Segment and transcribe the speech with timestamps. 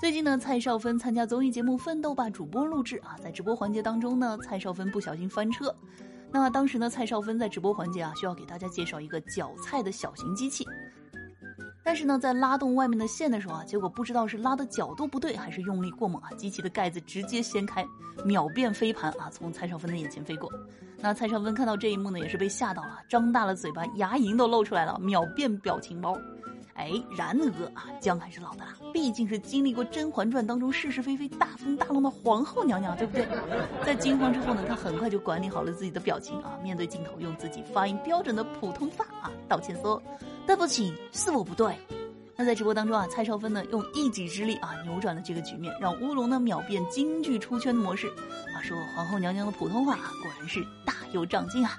[0.00, 5.74] 最近呢，蔡少芬参加综艺节目《奋斗吧》主播录制啊，在直播环节当中呢，蔡少芬不小心翻车。
[6.32, 10.66] 那当时呢，蔡少芬在直播环节啊，需要给大家介绍一个搅菜的小型机器。
[11.82, 17.84] 但是呢，在拉动外面的线的时候啊，结果不知道是拉的角度不对，还是用力过猛啊，机器的盖子直接掀开，
[18.24, 20.50] 秒变飞盘啊，从蔡少芬的眼前飞过。
[20.98, 26.16] 那蔡少芬看到这一幕呢，也是被吓到了，张大了嘴巴，牙龈都露出来了，秒变表情包。
[26.80, 33.28] 哎，然而啊，姜还是老的辣，毕竟是经历过《甄嬛传》当中是是非非、大风大浪的皇后娘娘，对不对？
[33.84, 40.02] 在惊慌之后呢，她很快就管理好了自己的表情啊，面对镜头用自己发音标准的普通话啊道歉说
[40.46, 41.76] ：“对不起，是我不对。”
[42.34, 48.08] 那在直播当中啊，蔡少芬呢用一己之力啊扭转了这个局面，让乌龙呢秒变京剧出圈的模式。
[48.08, 51.76] 啊，说皇后娘娘的普通话啊果然是大有长进啊。